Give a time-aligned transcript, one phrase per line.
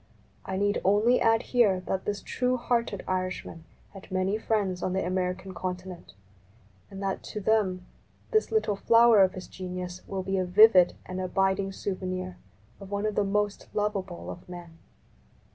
[0.47, 5.03] I need only add here that this true hearted Irishman had many friends on the
[5.03, 6.13] i# American continent,
[6.89, 7.85] and that to them
[8.31, 12.37] this little flower of his genius will be a vivid and abiding souvenir
[12.79, 14.79] of one of the most lovable of men.